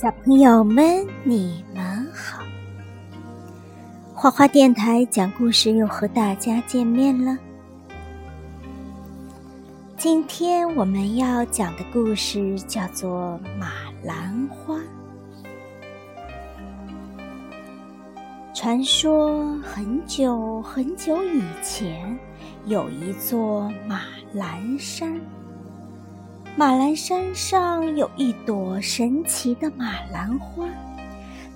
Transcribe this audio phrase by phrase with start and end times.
[0.00, 2.44] 小朋友们，你们好！
[4.14, 7.36] 花花电台讲故事又和大家见面了。
[9.96, 13.72] 今天我们要讲的故事叫做《马
[14.04, 14.76] 兰花》。
[18.54, 22.16] 传说很久很久以前，
[22.66, 24.02] 有一座马
[24.32, 25.20] 兰山。
[26.58, 30.66] 马兰山上有一朵神奇的马兰花，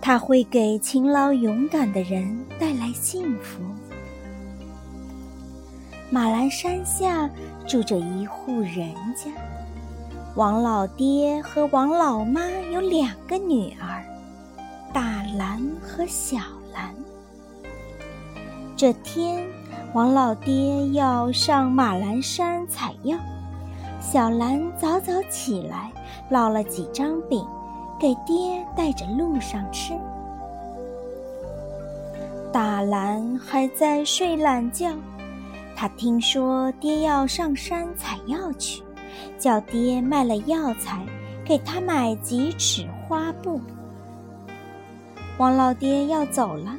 [0.00, 3.60] 它会给勤劳勇敢的人带来幸福。
[6.08, 7.28] 马兰山下
[7.66, 9.28] 住着一户人家，
[10.36, 14.04] 王老爹和王老妈有两个女儿，
[14.92, 16.38] 大兰和小
[16.72, 16.94] 兰。
[18.76, 19.44] 这天，
[19.94, 23.18] 王老爹要上马兰山采药。
[24.02, 25.90] 小兰早早起来，
[26.28, 27.46] 烙了几张饼，
[28.00, 29.94] 给爹带着路上吃。
[32.52, 34.90] 大兰还在睡懒觉，
[35.76, 38.82] 他听说爹要上山采药去，
[39.38, 41.06] 叫爹卖了药材，
[41.44, 43.60] 给他买几尺花布。
[45.38, 46.76] 王老爹要走了，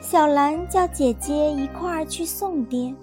[0.00, 2.94] 小兰叫姐姐一块儿去送爹。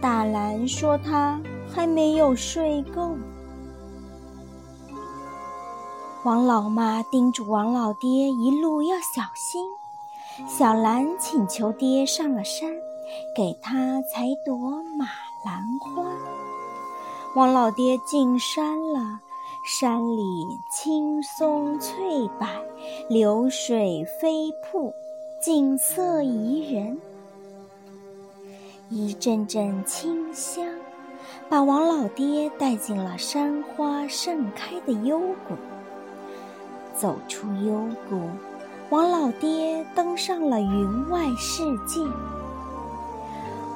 [0.00, 1.38] 大兰说她。
[1.74, 3.16] 还没有睡够，
[6.24, 9.64] 王老妈叮嘱王老爹一路要小心。
[10.48, 12.70] 小兰请求爹上了山，
[13.34, 14.56] 给他采朵
[14.96, 15.06] 马
[15.44, 16.04] 兰花。
[17.34, 19.20] 王老爹进山了，
[19.64, 22.46] 山里青松翠柏，
[23.08, 24.92] 流水飞瀑，
[25.42, 26.98] 景色宜人，
[28.88, 30.64] 一阵阵清香。
[31.50, 35.56] 把王老爹带进了山花盛开的幽谷。
[36.94, 38.20] 走出幽谷，
[38.90, 42.00] 王老爹登上了云外世界。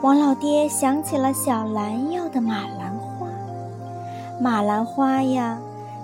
[0.02, 3.26] 王老爹想起了小兰要的马兰花，
[4.40, 5.58] 马兰花呀，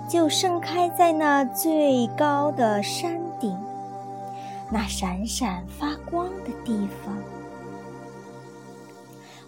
[0.09, 3.57] 就盛开在那最高的山顶，
[4.69, 7.15] 那闪闪发光的地方。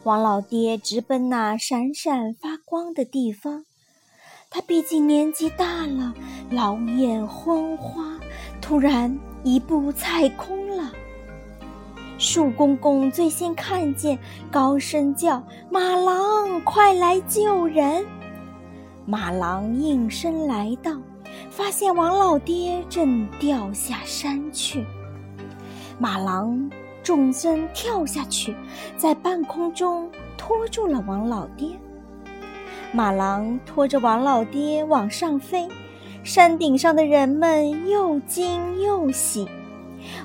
[0.03, 3.64] 王老爹直奔那闪闪发光的地方，
[4.50, 6.14] 他毕竟年纪大了，
[6.52, 8.19] 老眼昏花，
[8.59, 10.91] 突然一步踩空了。
[12.18, 14.19] 树公公最先看见，
[14.52, 15.41] 高声叫
[15.72, 18.06] ：“马郎，快来救人！”
[19.08, 20.91] 马郎应声来到，
[21.50, 24.85] 发现王老爹正掉下山去。
[25.97, 26.70] 马郎。
[27.03, 28.56] 众僧跳下去，
[28.96, 31.69] 在半空中拖住了王老爹。
[32.91, 35.68] 马郎拖着王老爹往上飞，
[36.24, 39.47] 山顶上的人们又惊又喜。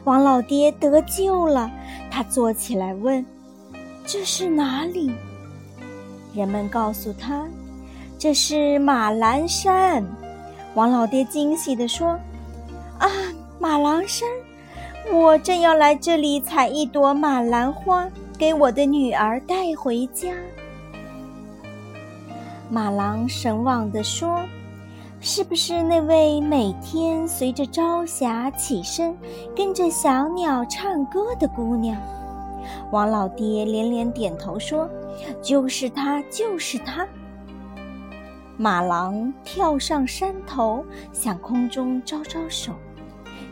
[0.05, 1.71] 王老爹得救了，
[2.11, 3.25] 他坐起来问
[4.05, 5.13] ：“这是哪里？”
[6.35, 7.47] 人们告诉他
[8.19, 10.05] ：“这是马兰山。”
[10.75, 12.19] 王老爹惊喜地说
[13.01, 13.09] ：“啊，
[13.59, 14.29] 马兰山！”
[15.13, 20.33] 我正要来这里采一朵马兰花，给我的女儿带回家。
[22.71, 24.45] 马郎神往地说
[25.21, 29.17] ：“是不是那位每天随着朝霞起身，
[29.57, 31.97] 跟着小鸟唱歌的姑娘？”
[32.93, 34.89] 王老爹连连点头说
[35.43, 37.07] ：“就是她，就是她。”
[38.59, 42.73] 马郎跳上山头，向空中招招手。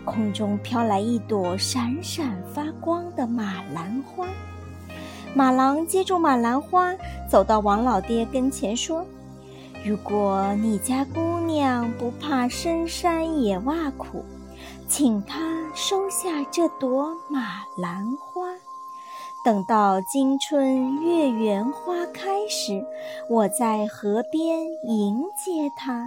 [0.06, 4.26] 空中飘来一朵闪闪发光的马兰花，
[5.34, 6.94] 马郎接住马兰花，
[7.28, 9.04] 走到王老爹跟前说
[9.84, 14.24] ：“如果你家姑娘不怕深山野洼苦，
[14.88, 15.38] 请她
[15.74, 18.46] 收下这朵马兰花。
[19.44, 22.84] 等到今春月圆花开时，
[23.28, 26.06] 我在河边迎接她。”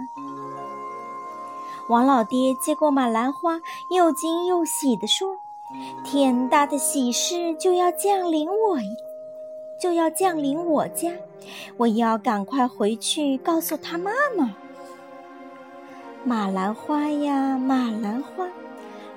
[1.90, 3.60] 王老爹接过马兰花，
[3.90, 5.36] 又惊又喜地说
[6.06, 8.78] ：“天大的喜事就要降临我，
[9.80, 11.10] 就要降临我家，
[11.76, 14.54] 我要赶快回去告诉他妈妈。”
[16.22, 18.46] 马兰花呀，马兰花，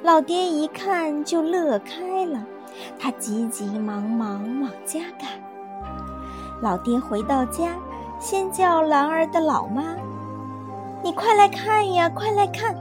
[0.02, 2.44] 老爹一看就乐开了，
[2.98, 5.30] 他急急忙忙往家赶。
[6.60, 7.75] 老爹回到家，
[8.20, 9.96] 先叫兰儿的老妈。
[11.04, 12.74] 你快来看呀，快来看！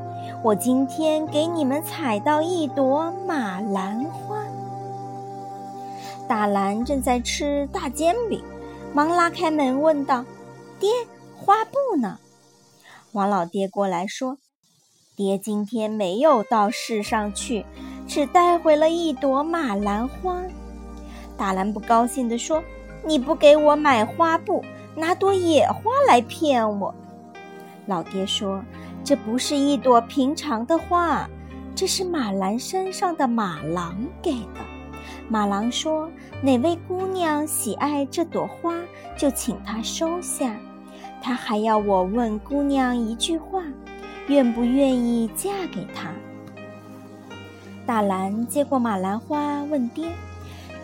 [0.44, 4.44] 我今天给你们采到一朵马兰花。
[6.28, 8.40] 大兰正在吃大煎饼，
[8.94, 10.24] 忙拉开门问道
[10.78, 10.88] ：“爹，
[11.36, 12.20] 花布呢？”
[13.10, 14.38] 王老爹过来说
[15.16, 17.66] ：“爹今天没有到市上去，
[18.06, 20.40] 只带回了一朵马兰花。”
[21.36, 22.62] 大兰不高兴地说
[23.04, 24.64] ：“你不给我买花布，
[24.94, 26.94] 拿朵野花来骗我。”
[27.86, 28.62] 老爹说
[29.02, 31.28] ：“这不是一朵平常的花，
[31.74, 34.60] 这是马兰山上的马郎给的。
[35.28, 36.08] 马郎说，
[36.40, 38.74] 哪位姑娘喜爱这朵花，
[39.16, 40.54] 就请她收下。
[41.20, 43.62] 他还要我问姑娘一句话，
[44.28, 46.10] 愿不愿意嫁给他。”
[47.84, 50.08] 大兰接过马兰花，问爹：“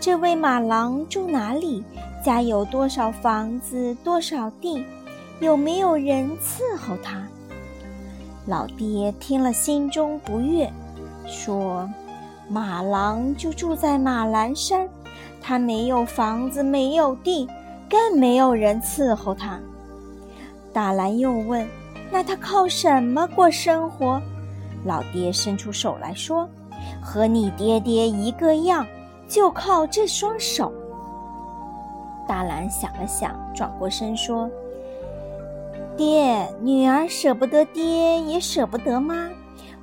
[0.01, 1.85] 这位马郎住哪里？
[2.25, 4.85] 家有多少房子，多少地？”
[5.41, 7.23] 有没有人伺候他？
[8.47, 10.69] 老爹听了，心中不悦，
[11.27, 11.89] 说
[12.49, 14.89] ：“马郎就住在马兰山，
[15.41, 17.49] 他没有房子，没有地，
[17.89, 19.61] 更没有人伺候他。”
[20.73, 21.65] 大兰又问
[22.11, 24.21] ：“那他靠什么过生活？”
[24.85, 26.49] 老爹伸出手来说
[27.01, 28.87] ：“和你爹爹一个样，
[29.29, 30.73] 就靠这双手。”
[32.27, 34.51] 大兰想了想，转过身说。
[35.99, 39.29] 爹，女儿舍不得爹，也舍不得妈。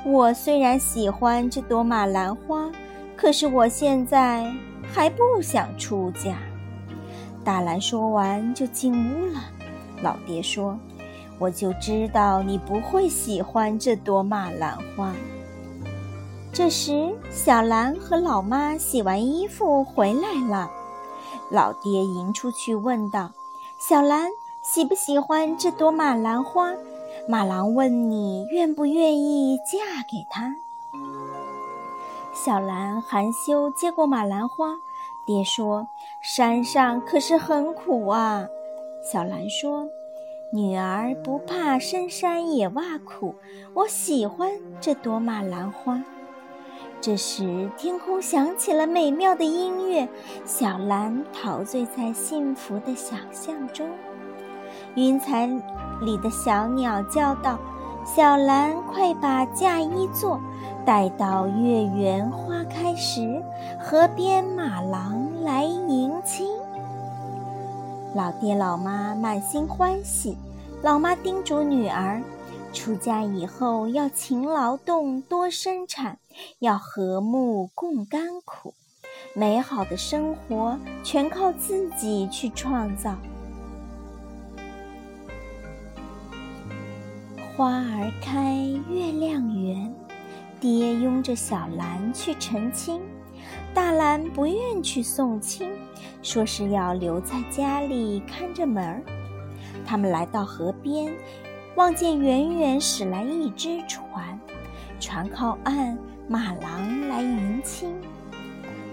[0.06, 2.72] 我虽然喜欢这朵马兰花，
[3.18, 4.50] 可是我现在
[4.82, 6.38] 还不想出嫁。
[7.44, 9.42] 大兰说完就进屋了。
[10.02, 10.80] 老爹说
[11.38, 15.14] ：“我就知道你不会喜欢这朵马兰花。”
[16.54, 20.72] 这时，小兰和老妈洗完衣服回来了。
[21.52, 23.30] 老爹迎出去问道
[23.78, 24.30] ：“小兰。”
[24.68, 26.74] 喜不喜欢这朵马兰花？
[27.30, 30.56] 马郎问你愿不愿意嫁给他。
[32.34, 34.74] 小兰含羞接过马兰花，
[35.28, 35.88] 爹说
[36.20, 38.48] ：“山上可是很苦啊。”
[39.06, 39.88] 小兰说
[40.52, 43.36] ：“女儿不怕深山野洼苦，
[43.76, 44.50] 我喜欢
[44.82, 46.02] 这朵马兰花。”
[47.00, 50.10] 这时，天空响起了美妙的音乐，
[50.44, 53.88] 小兰陶醉在幸福的想象中。
[54.96, 55.48] 云彩
[56.02, 57.58] 里的小鸟叫道
[58.06, 60.40] ：“小兰，快把嫁衣做，
[60.86, 63.42] 待到月圆花开时，
[63.80, 66.48] 河边马郎来迎亲。”
[68.16, 70.38] 老爹老妈满心欢喜。
[70.82, 72.22] 老妈叮嘱女儿
[72.72, 76.20] ：“出嫁以后要勤劳动，多生产，
[76.60, 78.74] 要和睦共甘苦，
[79.34, 83.16] 美好的生活全靠自己去创造。”
[87.58, 88.54] 花儿开，
[88.90, 89.94] 月亮圆。
[90.60, 93.00] 爹拥着小兰去成亲，
[93.74, 95.70] 大兰不愿去送亲，
[96.22, 99.02] 说是要留在家里看着门儿。
[99.86, 101.14] 他们来到河边，
[101.76, 104.38] 望见远远驶来一只船，
[105.00, 105.98] 船靠岸，
[106.28, 107.96] 马郎来迎亲。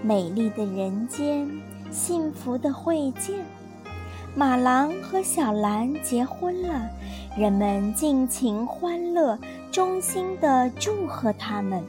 [0.01, 1.49] 美丽的人间，
[1.91, 3.43] 幸福的会见。
[4.35, 6.89] 马郎和小兰结婚了，
[7.35, 9.35] 人们尽情欢乐，
[9.71, 11.83] 衷心地祝贺他们。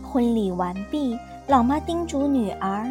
[0.00, 2.88] 婚礼完毕，老妈叮嘱女儿：“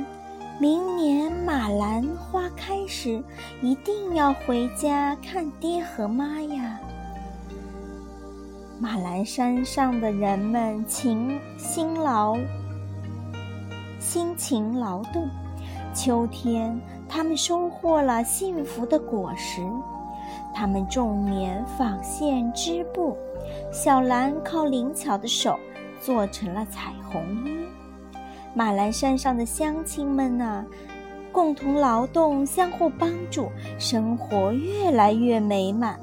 [0.60, 3.24] 明年马兰花开时，
[3.62, 6.78] 一定要回家看爹和妈呀。”
[8.78, 12.38] 马兰山上的人们勤辛劳，
[14.02, 15.30] 辛勤劳动。
[15.94, 16.78] 秋天，
[17.08, 19.62] 他们收获了幸福的果实。
[20.60, 23.16] 他们种棉、纺线、织布。
[23.72, 25.58] 小兰靠灵巧的手
[26.02, 27.66] 做成了彩虹衣。
[28.54, 30.66] 马兰山上的乡亲们呐，
[31.32, 33.48] 共同劳动，相互帮助，
[33.78, 35.98] 生活越来越美满。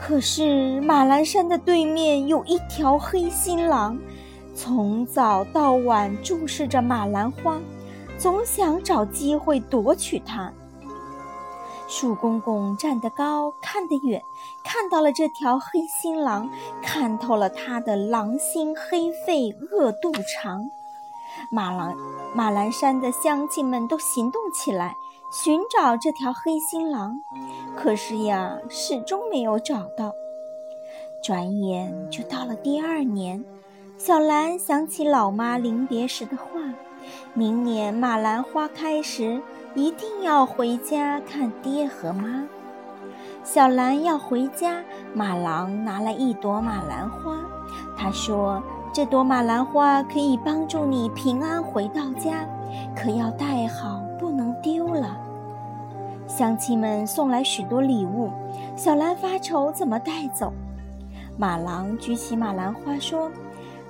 [0.00, 3.98] 可是，马兰山的对面有一条黑心狼，
[4.54, 7.58] 从早到晚注视着马兰花。
[8.16, 10.50] 总想找机会夺取它。
[11.88, 14.22] 树公公站得高，看得远，
[14.62, 16.48] 看到了这条黑心狼，
[16.82, 20.68] 看透了他的狼心黑肺、恶肚肠。
[21.50, 21.96] 马兰
[22.34, 24.94] 马兰山的乡亲们都行动起来，
[25.32, 27.18] 寻找这条黑心狼。
[27.74, 30.12] 可是呀，始终没有找到。
[31.24, 33.42] 转眼就到了第二年，
[33.96, 36.44] 小兰想起老妈临别时的话。
[37.32, 39.40] 明年马兰花开时，
[39.78, 42.44] 一定要回家看爹和妈。
[43.44, 44.82] 小兰要回家，
[45.14, 47.36] 马郎拿来一朵马兰花，
[47.96, 48.60] 他说
[48.92, 52.44] ：“这朵马兰花可以帮助你平安回到家，
[52.96, 55.16] 可要带好，不能丢了。”
[56.26, 58.30] 乡亲们送来许多礼物，
[58.76, 60.52] 小兰发愁怎么带走。
[61.38, 63.30] 马郎举起马兰花说：“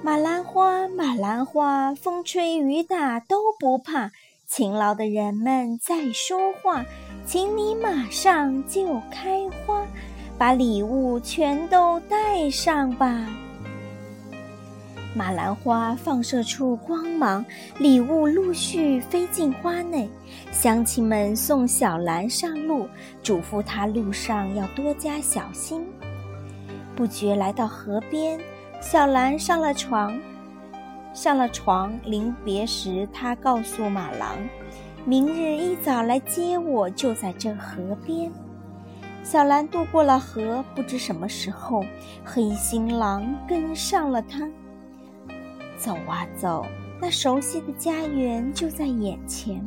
[0.04, 4.10] 马兰花，马兰花，风吹雨打都不怕。
[4.48, 6.82] 勤劳的人们在说话，
[7.24, 9.86] 请你马上就开花，
[10.38, 13.28] 把礼物全都带上吧。”
[15.14, 17.44] 马兰花放射出光芒，
[17.78, 20.08] 礼物陆续飞进花内。
[20.50, 22.88] 乡亲们送小兰上路，
[23.22, 25.86] 嘱咐她路上要多加小心。
[26.96, 28.40] 不觉来到河边，
[28.80, 30.18] 小兰上了床。
[31.20, 34.36] 上了床，临别时，他告诉马郎
[35.04, 38.30] ：“明日一早来接我，就在这河边。”
[39.24, 41.84] 小兰渡过了河，不知什么时候，
[42.24, 44.48] 黑心狼跟上了他。
[45.76, 46.64] 走啊走，
[47.00, 49.60] 那熟悉的家园就在眼前。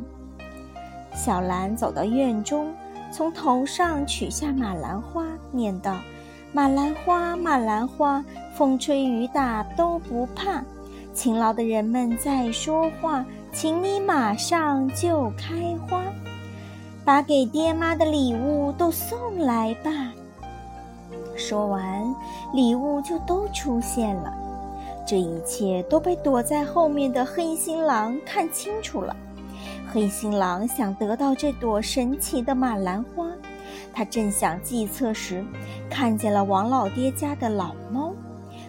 [1.14, 2.74] 小兰走到院中，
[3.12, 5.98] 从头上取下马兰花，念道
[6.50, 10.64] ：“马兰花，马兰花，风吹雨打都不怕。
[11.14, 16.02] 勤劳的人们在说话，请你马上就开花，
[17.04, 19.90] 把给爹妈的礼物都送来吧。”
[21.36, 22.14] 说完，
[22.54, 24.32] 礼物就都出现了。
[25.06, 29.14] 这一切都被躲在后面的黑心狼看清楚了。
[29.92, 33.26] 黑心狼想得到这朵神奇的马兰花，
[33.92, 35.44] 他正想计策时，
[35.90, 38.12] 看见了王老爹家的老猫。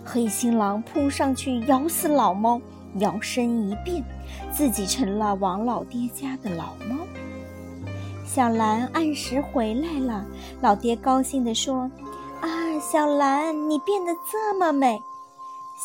[0.06, 2.60] 黑心狼扑上去咬死老猫，
[2.96, 4.04] 摇身一变，
[4.52, 6.98] 自己成了王老爹家的老猫。
[8.26, 10.26] 小兰按时回来了，
[10.62, 11.90] 老爹高兴地说
[12.42, 15.00] ：“啊，小兰，你变得这么美！”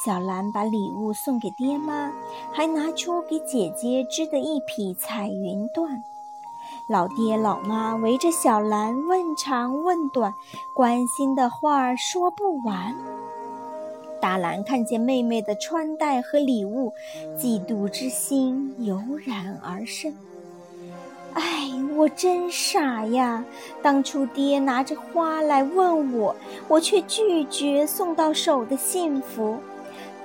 [0.05, 2.13] 小兰把礼物送给爹妈，
[2.53, 5.89] 还拿出给姐姐织的一匹彩云缎。
[6.89, 10.33] 老爹老妈围着小兰问长问短，
[10.75, 12.95] 关心的话说不完。
[14.21, 16.93] 大兰看见妹妹的穿戴和礼物，
[17.39, 20.13] 嫉妒之心油然而生。
[21.35, 23.45] 哎，我真傻呀！
[23.83, 26.35] 当初爹拿着花来问我，
[26.67, 29.59] 我却拒绝送到手的幸福。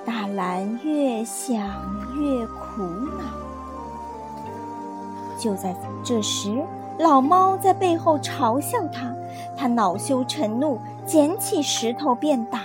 [0.04, 1.56] 大兰越想
[2.18, 3.24] 越苦恼。
[5.38, 6.62] 就在这时，
[6.98, 9.14] 老猫在背后嘲笑他，
[9.56, 12.62] 他恼羞成怒，捡起石头便打。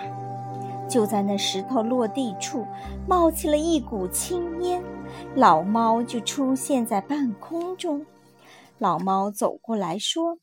[0.89, 2.65] 就在那石头落地处，
[3.08, 4.84] 冒起了一股青烟，
[5.36, 8.05] 老猫就出现在半空中。
[8.79, 10.38] 老猫走过来说。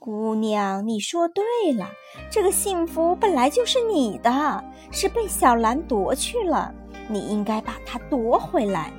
[0.00, 1.88] 姑娘，你说对了，
[2.30, 4.62] 这个幸福本来就是你的，
[4.92, 6.72] 是被小兰夺去了，
[7.08, 8.92] 你应该把它夺回来。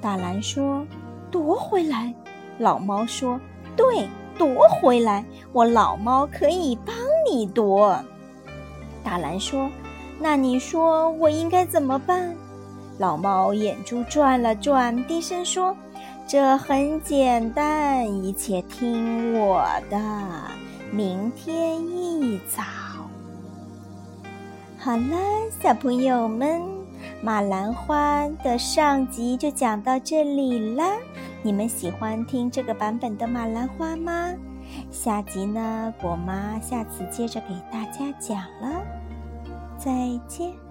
[0.00, 0.84] 大兰说
[1.30, 2.12] ：“夺回来。”
[2.58, 3.40] 老猫说
[3.76, 6.92] ：“对，夺回来，我老猫可以帮
[7.30, 7.96] 你夺。”
[9.08, 9.70] 大兰说
[10.20, 12.36] ：“那你说我应该怎么办？”
[13.00, 15.74] 老猫眼珠转了转，低声说。
[16.26, 19.98] 这很简单，一切听我的。
[20.90, 22.62] 明天一早，
[24.76, 25.16] 好了，
[25.58, 26.60] 小朋友们，
[27.22, 30.84] 马兰花的上集就讲到这里啦。
[31.42, 34.34] 你们喜欢听这个版本的马兰花吗？
[34.90, 38.82] 下集呢，果妈下次接着给大家讲了。
[39.78, 40.67] 再见。